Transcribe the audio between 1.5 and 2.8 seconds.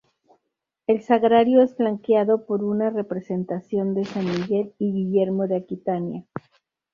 es flanqueado por